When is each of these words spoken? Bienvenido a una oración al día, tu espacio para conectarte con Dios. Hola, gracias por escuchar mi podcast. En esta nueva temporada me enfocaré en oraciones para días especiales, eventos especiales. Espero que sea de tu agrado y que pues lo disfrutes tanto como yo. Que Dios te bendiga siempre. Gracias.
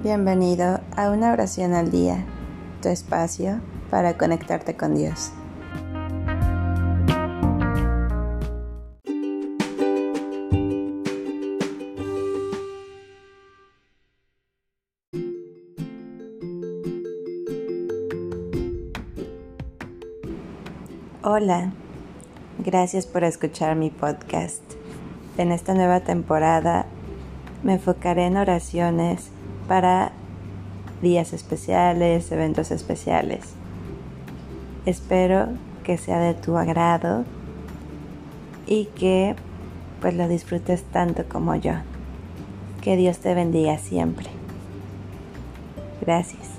Bienvenido 0.00 0.78
a 0.96 1.10
una 1.10 1.32
oración 1.32 1.74
al 1.74 1.90
día, 1.90 2.24
tu 2.80 2.88
espacio 2.88 3.60
para 3.90 4.16
conectarte 4.16 4.76
con 4.76 4.94
Dios. 4.94 5.32
Hola, 21.24 21.72
gracias 22.64 23.08
por 23.08 23.24
escuchar 23.24 23.74
mi 23.74 23.90
podcast. 23.90 24.62
En 25.38 25.50
esta 25.50 25.74
nueva 25.74 25.98
temporada 26.00 26.86
me 27.64 27.72
enfocaré 27.74 28.26
en 28.26 28.36
oraciones 28.36 29.32
para 29.68 30.10
días 31.02 31.32
especiales, 31.32 32.32
eventos 32.32 32.72
especiales. 32.72 33.40
Espero 34.86 35.48
que 35.84 35.98
sea 35.98 36.18
de 36.18 36.34
tu 36.34 36.56
agrado 36.56 37.24
y 38.66 38.86
que 38.86 39.36
pues 40.00 40.14
lo 40.14 40.28
disfrutes 40.28 40.82
tanto 40.84 41.24
como 41.28 41.54
yo. 41.54 41.74
Que 42.82 42.96
Dios 42.96 43.18
te 43.18 43.34
bendiga 43.34 43.78
siempre. 43.78 44.28
Gracias. 46.00 46.58